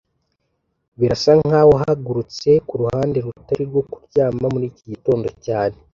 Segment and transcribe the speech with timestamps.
[0.99, 5.77] Birasa nkaho wahagurutse kuruhande rutari rwo kuryama muri iki gitondo cyane